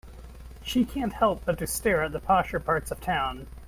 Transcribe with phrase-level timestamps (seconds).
[0.63, 3.45] She can't help but to stare at the posher parts of town.